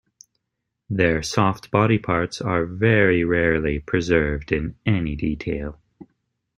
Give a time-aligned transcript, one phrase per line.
[0.89, 5.79] Their soft body parts are very rarely preserved in any detail.